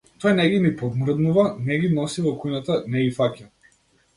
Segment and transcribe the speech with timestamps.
[0.21, 3.51] Тој не ги ни помрднува, не ги носи во кујната, не ги фаќа.